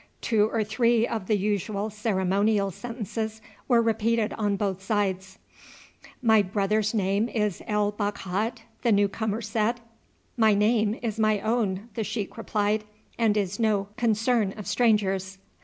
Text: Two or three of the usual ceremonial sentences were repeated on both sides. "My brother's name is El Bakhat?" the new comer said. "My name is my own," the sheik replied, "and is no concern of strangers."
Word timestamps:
Two 0.19 0.49
or 0.51 0.63
three 0.63 1.05
of 1.05 1.27
the 1.27 1.37
usual 1.37 1.91
ceremonial 1.91 2.71
sentences 2.71 3.39
were 3.67 3.83
repeated 3.83 4.33
on 4.33 4.55
both 4.55 4.81
sides. 4.81 5.37
"My 6.23 6.41
brother's 6.41 6.91
name 6.95 7.29
is 7.29 7.61
El 7.67 7.91
Bakhat?" 7.91 8.63
the 8.81 8.91
new 8.91 9.07
comer 9.07 9.43
said. 9.43 9.79
"My 10.35 10.55
name 10.55 10.97
is 11.03 11.19
my 11.19 11.39
own," 11.41 11.89
the 11.93 12.03
sheik 12.03 12.35
replied, 12.35 12.83
"and 13.19 13.37
is 13.37 13.59
no 13.59 13.89
concern 13.95 14.55
of 14.57 14.65
strangers." 14.65 15.37